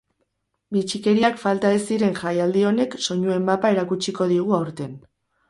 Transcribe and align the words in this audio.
Bitxikeriak 0.77 1.37
falta 1.41 1.71
ez 1.79 1.81
diren 1.89 2.15
jaialdi 2.21 2.65
honek 2.71 2.97
soinuen 3.09 3.47
mapa 3.51 3.73
erakutsiko 3.77 4.31
digu 4.35 4.59
aurten. 4.63 4.99